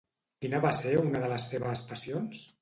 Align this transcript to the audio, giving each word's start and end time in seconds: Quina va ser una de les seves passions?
Quina 0.45 0.61
va 0.63 0.71
ser 0.77 0.93
una 1.01 1.21
de 1.25 1.29
les 1.35 1.45
seves 1.53 1.85
passions? 1.93 2.43